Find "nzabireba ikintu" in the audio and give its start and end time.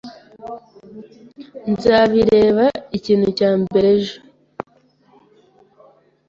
1.71-3.27